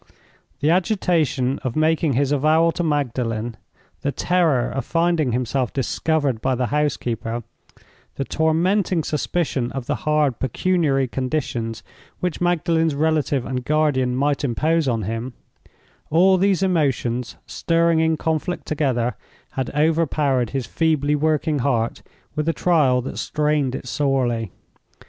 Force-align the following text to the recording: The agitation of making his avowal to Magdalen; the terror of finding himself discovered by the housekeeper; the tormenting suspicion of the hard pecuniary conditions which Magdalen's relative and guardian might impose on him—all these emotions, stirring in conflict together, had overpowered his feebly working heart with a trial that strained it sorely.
The 0.61 0.71
agitation 0.71 1.59
of 1.59 1.75
making 1.75 2.13
his 2.13 2.31
avowal 2.31 2.71
to 2.71 2.81
Magdalen; 2.83 3.55
the 4.01 4.11
terror 4.11 4.71
of 4.71 4.83
finding 4.83 5.31
himself 5.31 5.71
discovered 5.73 6.41
by 6.41 6.55
the 6.55 6.65
housekeeper; 6.73 7.43
the 8.15 8.25
tormenting 8.25 9.03
suspicion 9.03 9.71
of 9.73 9.85
the 9.85 9.93
hard 9.97 10.39
pecuniary 10.39 11.07
conditions 11.07 11.83
which 12.19 12.41
Magdalen's 12.41 12.95
relative 12.95 13.45
and 13.45 13.63
guardian 13.63 14.15
might 14.15 14.43
impose 14.43 14.87
on 14.87 15.03
him—all 15.03 16.37
these 16.39 16.63
emotions, 16.63 17.35
stirring 17.45 17.99
in 17.99 18.17
conflict 18.17 18.65
together, 18.65 19.13
had 19.51 19.69
overpowered 19.75 20.49
his 20.49 20.65
feebly 20.65 21.13
working 21.13 21.59
heart 21.59 22.01
with 22.35 22.49
a 22.49 22.53
trial 22.53 23.03
that 23.03 23.19
strained 23.19 23.75
it 23.75 23.85
sorely. 23.87 24.49